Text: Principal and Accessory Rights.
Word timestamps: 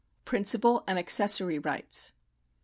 Principal 0.25 0.83
and 0.87 0.97
Accessory 0.97 1.59
Rights. 1.59 2.11